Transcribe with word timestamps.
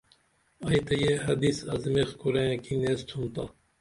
ائی 0.67 0.79
تہ 0.87 0.93
یہ 1.03 1.13
حدیث 1.25 1.57
ازمیخ 1.73 2.09
کُرائینکی 2.19 2.73
نیستُھم 2.81 3.23
تا 3.33 3.43